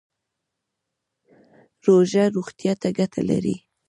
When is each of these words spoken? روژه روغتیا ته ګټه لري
روژه 1.85 2.23
روغتیا 2.35 2.73
ته 2.81 2.89
ګټه 2.97 3.21
لري 3.29 3.55